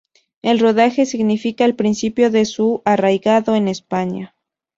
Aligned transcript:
El 0.41 0.57
rodaje 0.57 1.05
significa 1.05 1.63
el 1.63 1.75
principio 1.75 2.31
de 2.31 2.45
su 2.45 2.81
arraigo 2.85 3.53
en 3.53 3.67
España. 3.67 4.33